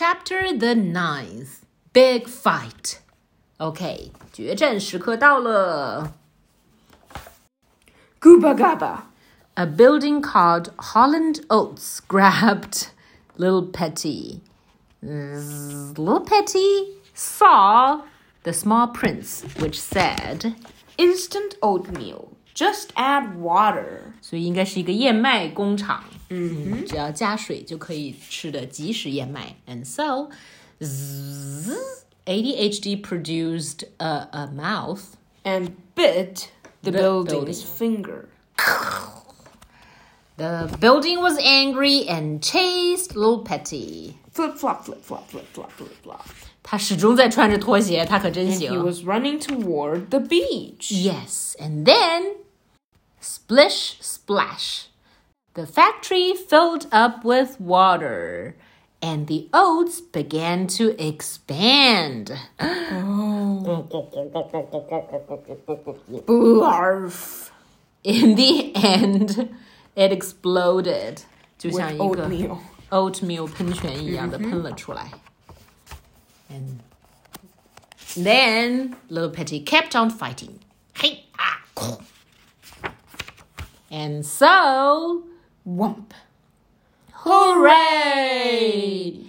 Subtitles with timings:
[0.00, 1.60] Chapter the ninth,
[1.92, 2.98] Big Fight.
[3.58, 6.12] OK，决战时刻到了。
[8.20, 9.04] Gooba Gaba.
[9.54, 12.88] A building called Holland Oats grabbed
[13.38, 14.42] Little Petty.
[15.02, 18.02] Zzz, Little Petty saw
[18.42, 20.54] the small prince, which said,
[20.98, 22.32] Instant oatmeal.
[22.54, 24.12] Just add water.
[24.20, 26.04] 所以应该是一个燕麦工厂。
[26.33, 29.57] 嗯，只要加水就可以吃的即食燕麦。
[29.67, 30.29] And so,
[32.25, 35.01] 80-HD produced a a mouth
[35.43, 36.47] and bit
[36.83, 38.29] the building's finger.
[40.37, 44.15] The building was angry and chased little Petty.
[44.31, 46.25] Flip flop, flip flop, flip flop, flip flop.
[46.63, 48.71] 他始终在穿着拖鞋，他可真行。
[48.71, 50.91] And he was running toward the beach.
[50.91, 52.37] Yes, and then
[53.21, 54.85] splish splash.
[55.54, 58.56] The factory filled up with water,
[59.00, 62.32] and the oats began to expand.
[66.60, 67.50] Barf.
[68.04, 69.48] In the end,
[69.96, 71.24] it exploded.
[71.58, 72.58] 就 With 像一个 oatmeal.
[72.90, 75.10] oatmeal 喷泉一样的喷了出来。
[76.50, 76.80] And
[78.14, 80.60] then little Petty kept on fighting.
[80.94, 82.02] Hey, ah, cool.
[83.90, 85.22] And so,
[85.67, 86.11] Wump.
[87.23, 89.25] hooray!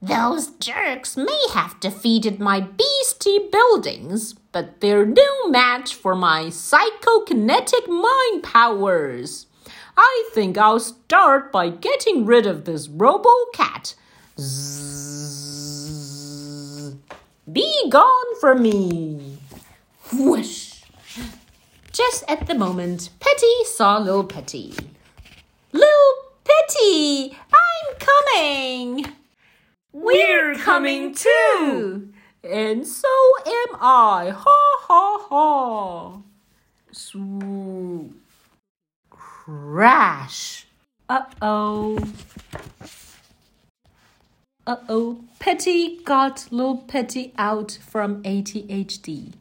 [0.00, 7.86] Those jerks may have defeated my beastie buildings, but they're no match for my psychokinetic
[7.88, 9.46] mind powers.
[9.96, 13.94] I think I'll start by getting rid of this robo cat.
[14.38, 15.68] Zzz.
[17.52, 19.36] Be gone from me.
[20.12, 20.82] Whoosh.
[21.92, 24.74] Just at the moment, Petty saw Petty.
[26.68, 29.06] Petty, I'm coming.
[29.92, 32.12] We're coming too.
[32.44, 33.08] And so
[33.46, 34.34] am I.
[34.36, 36.18] Ha ha ha.
[36.92, 38.16] Swoop.
[39.08, 40.66] Crash.
[41.08, 41.98] Uh oh.
[44.66, 45.24] Uh oh.
[45.38, 49.32] Petty got Little Petty out from 80-HD.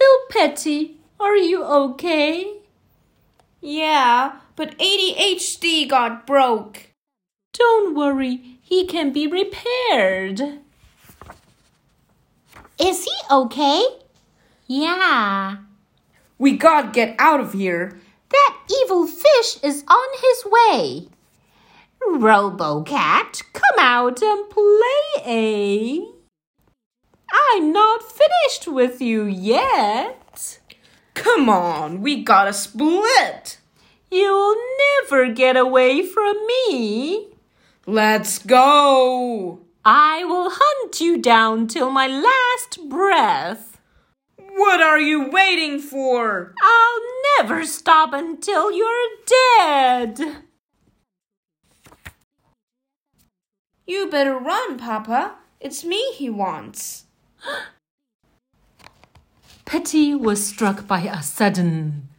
[0.00, 2.56] Little Petty, are you okay?
[3.60, 6.92] Yeah, but 80-HD got broke.
[7.52, 10.40] Don't worry, he can be repaired.
[12.78, 13.84] Is he okay?
[14.66, 15.56] Yeah.
[16.38, 17.98] We gotta get out of here.
[18.30, 21.08] That evil fish is on his way.
[22.08, 26.00] Robocat, come out and play, eh?
[27.32, 30.58] I'm not finished with you yet.
[31.14, 33.58] Come on, we gotta split.
[34.12, 34.56] You'll
[35.00, 37.28] never get away from me.
[37.86, 39.60] Let's go.
[39.86, 43.80] I will hunt you down till my last breath.
[44.36, 46.52] What are you waiting for?
[46.62, 47.00] I'll
[47.38, 49.08] never stop until you're
[49.56, 50.20] dead.
[53.86, 55.36] You better run, Papa.
[55.58, 57.06] It's me he wants.
[59.64, 62.10] Petty was struck by a sudden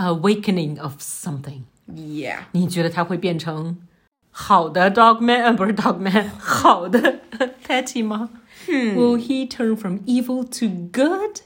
[0.00, 1.64] awakening of something.
[1.86, 2.44] Yeah.
[2.52, 3.78] 你觉得他会变成
[4.30, 7.20] 好的 Dogman，呃，不是 Dogman，好的
[7.64, 8.30] Petty 吗、
[8.66, 11.40] Will he turn from evil to good?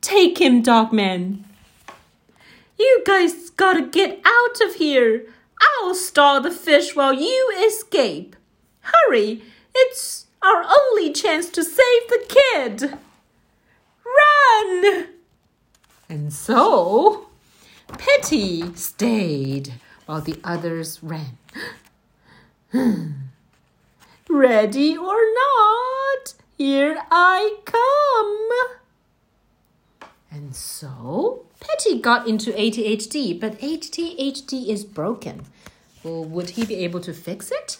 [0.00, 1.44] Take him, Dogman.
[2.76, 5.26] You guys gotta get out of here.
[5.60, 8.36] I'll stall the fish while you escape.
[8.80, 9.42] Hurry,
[9.74, 12.98] it's our only chance to save the kid.
[14.04, 15.08] Run!
[16.13, 17.25] And so,
[17.87, 19.73] Petty stayed
[20.05, 21.39] while the others ran.
[22.71, 23.13] Hmm.
[24.29, 28.49] Ready or not, here I come.
[30.29, 35.47] And so, Petty got into 80-HD, but 80-HD is broken.
[36.03, 37.79] Well, would he be able to fix it?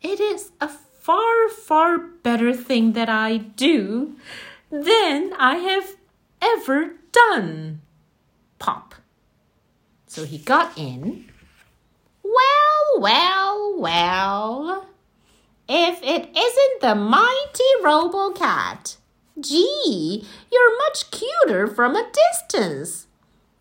[0.00, 4.16] It is a far, far better thing that I do
[4.70, 5.96] than I have
[6.44, 7.80] ever done.
[8.58, 8.94] Pop.
[10.06, 11.26] So he got in.
[12.22, 14.86] Well, well, well.
[15.68, 18.96] If it isn't the mighty Robocat.
[19.40, 23.06] Gee, you're much cuter from a distance.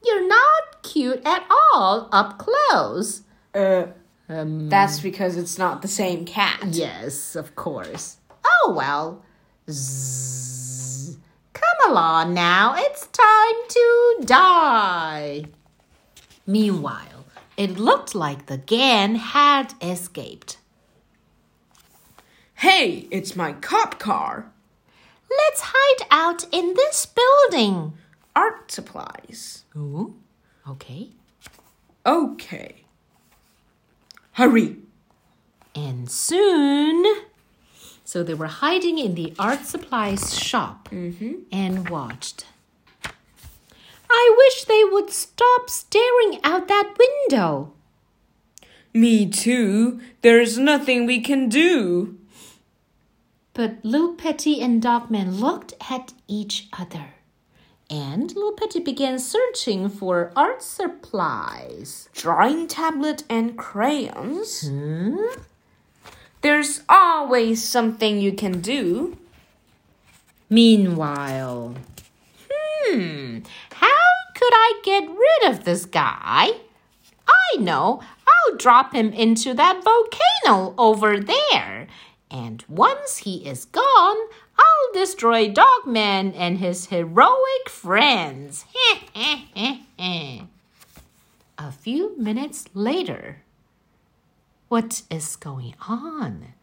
[0.06, 3.22] You're not cute at all up close.
[3.56, 3.88] Uh,
[4.30, 6.60] Um, that's because it's not the same cat.
[6.72, 8.18] Yes, of course.
[8.46, 9.24] Oh well.
[9.70, 11.18] Zzz.
[11.54, 15.46] Come along now, it's time to die.
[16.46, 20.58] Meanwhile, it looked like the gang had escaped.
[22.56, 24.52] Hey, it's my cop car.
[25.30, 27.94] Let's hide out in this building.
[28.36, 29.64] Art supplies.
[29.76, 30.16] Ooh,
[30.68, 31.10] okay.
[32.06, 32.84] Okay.
[34.34, 34.78] Hurry.
[35.76, 37.04] And soon.
[38.04, 42.46] So they were hiding in the art supplies shop and watched.
[44.10, 47.74] I wish they would stop staring out that window.
[48.94, 50.00] Me too.
[50.22, 52.18] There's nothing we can do.
[53.54, 57.16] But Lil Petty and Dogman looked at each other.
[57.90, 62.10] And Lil Petty began searching for art supplies.
[62.14, 64.68] Drawing tablet and crayons.
[64.68, 65.18] Hmm?
[66.44, 69.18] There's always something you can do.
[70.50, 71.76] Meanwhile,
[72.52, 73.40] hmm,
[73.72, 76.50] how could I get rid of this guy?
[77.26, 81.88] I know, I'll drop him into that volcano over there.
[82.30, 84.18] And once he is gone,
[84.58, 88.66] I'll destroy Dogman and his heroic friends.
[91.58, 93.43] A few minutes later,
[94.73, 96.55] what is going on?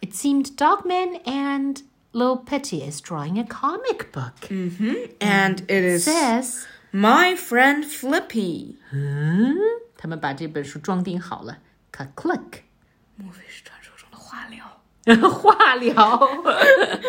[0.00, 4.50] It seemed Dogman and Lil Petty is drawing a comic book.
[5.20, 8.76] And it is Says, my friend Flippy.
[8.92, 9.56] 嗯，
[9.96, 11.58] 他们把这本书装订好了，
[11.92, 12.62] click click，
[13.16, 14.80] 莫非是传说中的话聊？
[15.30, 16.28] 画聊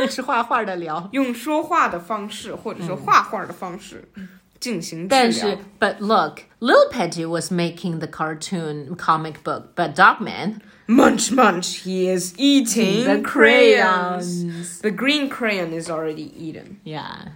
[0.09, 1.09] 是画画的聊。
[1.13, 4.07] 用说话的方式，或者说画画的方式
[4.62, 5.57] 进行治但是疗。
[5.79, 12.07] ，But look, Lil Petty was making the cartoon comic book, but Dogman Munch, munch, he
[12.07, 14.79] is eating the crayons.
[14.79, 16.79] The green crayon is already eaten.
[16.85, 17.29] Yeah.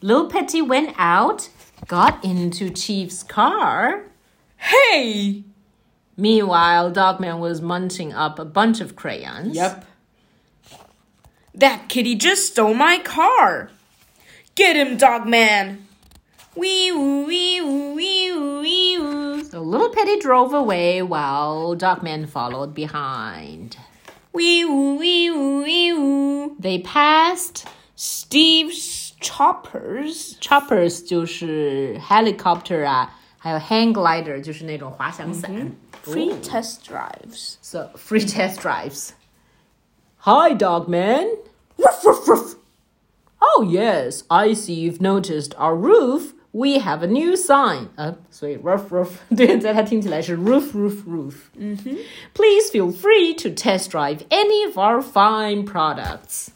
[0.00, 1.50] Lil Petty went out,
[1.86, 4.04] got into Chief's car.
[4.56, 5.44] Hey!
[6.16, 9.54] Meanwhile, Dogman was munching up a bunch of crayons.
[9.54, 9.84] Yep.
[11.54, 13.70] That kitty just stole my car.
[14.54, 15.86] Get him, dog man.
[16.56, 19.44] Wee woo, wee woo, wee woo, wee woo.
[19.44, 23.76] So Little Petty drove away while Dogman followed behind.
[24.32, 26.56] Wee woo, wee woo, wee woo.
[26.58, 30.36] They passed Steve's choppers.
[30.40, 35.72] choppers 就是 helicopter 啊，还有 hang glider 就是那种滑翔伞。
[36.02, 37.56] Free test drives.
[37.60, 39.12] So free test drives.
[40.18, 41.36] Hi, Dogman.
[41.78, 42.56] Ruff, ruff, ruff.
[43.42, 46.34] Oh yes, I see you've noticed our roof.
[46.52, 47.88] We have a new sign.
[47.96, 51.50] 呃，所以 roof roof 对，在它听起来是 roof roof roof.
[52.34, 56.50] Please feel free to test drive any of our fine products.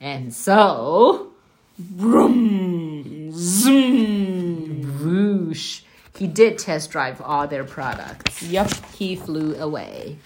[0.00, 1.32] And so,
[1.78, 4.82] Vroom, zoom.
[5.02, 5.82] whoosh,
[6.18, 8.42] he did test drive all their products.
[8.42, 8.70] Yep.
[8.98, 10.16] He flew away.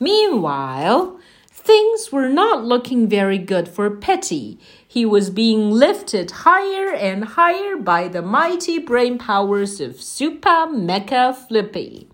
[0.00, 1.18] Meanwhile,
[1.48, 4.58] things were not looking very good for Petty.
[4.93, 11.35] He was being lifted higher and higher by the mighty brain powers of Super Mecha
[11.35, 12.07] Flippy.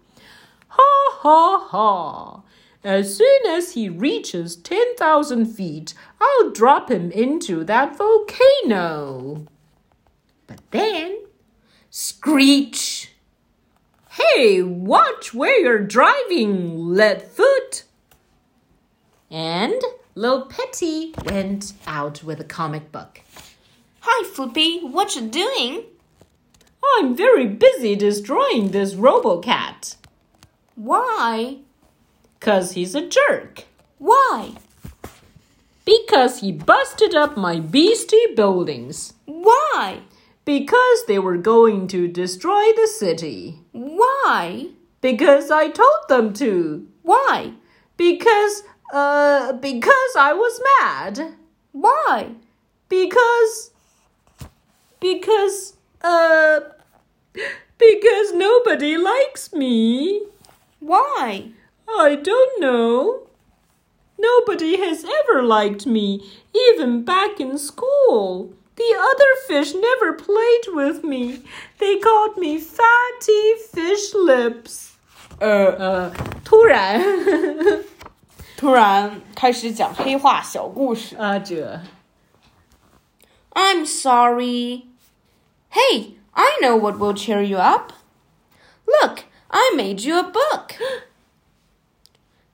[0.69, 2.41] Ha ha ha!
[2.81, 9.45] As soon as he reaches 10,000 feet, I'll drop him into that volcano.
[10.47, 11.17] But then,
[11.89, 13.11] Screech.
[14.11, 17.83] Hey, watch where you're driving, Leadfoot!
[19.29, 19.81] And
[20.19, 23.21] Lil Petty went out with a comic book.
[24.01, 24.81] Hi, Flippy.
[24.81, 25.83] What you doing?
[26.97, 29.95] I'm very busy destroying this Robocat.
[30.75, 31.59] Why?
[32.41, 33.63] Cause he's a jerk.
[33.97, 34.55] Why?
[35.85, 39.13] Because he busted up my beastie buildings.
[39.23, 40.01] Why?
[40.43, 43.61] Because they were going to destroy the city.
[43.71, 44.67] Why?
[44.99, 46.85] Because I told them to.
[47.03, 47.53] Why?
[47.95, 51.35] Because, uh, because I was mad.
[51.71, 52.31] Why?
[52.87, 53.71] Because.
[54.99, 55.77] Because.
[56.01, 56.61] Uh.
[57.77, 60.23] Because nobody likes me.
[60.79, 61.51] Why?
[61.87, 63.27] I don't know.
[64.17, 68.53] Nobody has ever liked me, even back in school.
[68.75, 71.43] The other fish never played with me.
[71.77, 74.97] They called me Fatty Fish Lips.
[75.41, 76.99] Uh, uh, 突然
[78.58, 81.16] 突然开始讲黑话小故事。
[81.16, 81.80] 啊，这
[83.52, 84.86] I'm sorry.
[85.70, 87.92] Hey, I know what will cheer you up.
[88.86, 90.76] Look, I made you a book.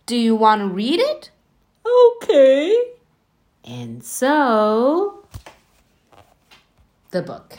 [0.06, 1.30] Do you want to read it?
[1.85, 2.75] okay.
[3.64, 5.25] And so,
[7.11, 7.59] the book.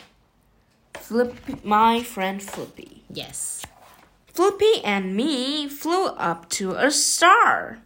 [0.94, 3.04] Flippy, my friend Flippy.
[3.10, 3.64] Yes.
[4.28, 7.80] Flippy and me flew up to a star.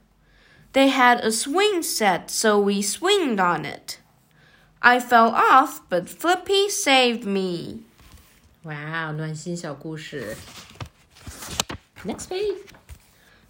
[0.73, 3.99] They had a swing set, so we swinged on it.
[4.81, 7.83] I fell off, but Flippy saved me.
[8.63, 10.35] Wow，暖心小故事。
[12.03, 12.57] Next page.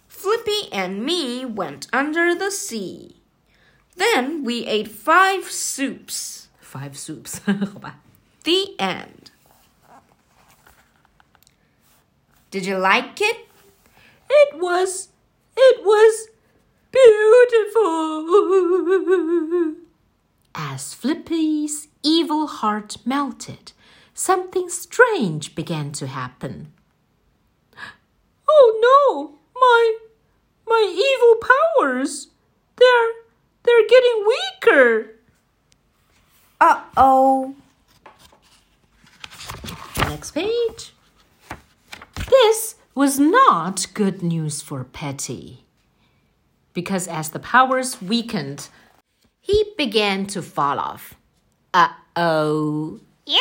[0.08, 3.16] Flippy and me went under the sea.
[3.96, 6.48] Then we ate five soups.
[6.60, 7.98] Five soups， 好吧。
[8.44, 9.30] The end.
[12.50, 13.48] Did you like it?
[14.28, 15.08] It was,
[15.56, 16.28] it was
[16.91, 18.25] beautiful.
[20.53, 23.73] As Flippy's evil heart melted,
[24.13, 26.71] something strange began to happen.
[28.49, 29.97] Oh no, my,
[30.67, 31.35] my evil
[31.79, 32.27] powers,
[32.75, 33.11] they're,
[33.63, 35.15] they're getting weaker.
[36.59, 37.55] Uh oh.
[39.97, 40.93] Next page.
[42.29, 45.65] This was not good news for Petty.
[46.73, 48.69] Because as the powers weakened,
[49.39, 51.15] he began to fall off.
[51.73, 52.99] Uh oh.
[53.25, 53.39] Yeah!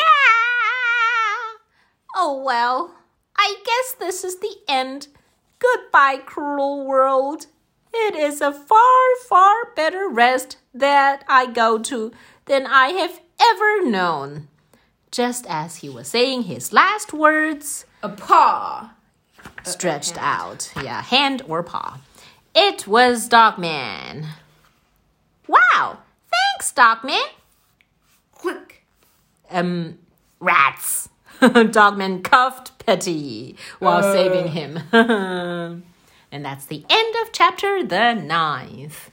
[2.16, 2.94] Oh well,
[3.36, 5.08] I guess this is the end.
[5.58, 7.46] Goodbye, cruel world.
[7.92, 12.12] It is a far, far better rest that I go to
[12.46, 14.48] than I have ever known.
[15.10, 18.92] Just as he was saying his last words, A paw.
[19.64, 20.72] stretched out.
[20.76, 21.98] Yeah, hand or paw.
[22.54, 24.26] It was Dogman.
[25.46, 25.98] Wow,
[26.30, 27.20] thanks, Dogman.
[28.32, 28.84] Click.
[29.50, 29.98] Um,
[30.40, 31.08] rats.
[31.40, 34.80] Dogman cuffed Petty while saving him.
[34.92, 39.09] and that's the end of chapter the ninth.